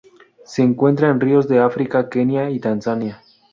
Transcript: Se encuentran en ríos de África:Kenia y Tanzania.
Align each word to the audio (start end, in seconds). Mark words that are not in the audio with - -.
Se 0.45 0.63
encuentran 0.63 1.11
en 1.11 1.19
ríos 1.21 1.47
de 1.47 1.59
África:Kenia 1.59 2.49
y 2.49 2.59
Tanzania. 2.59 3.21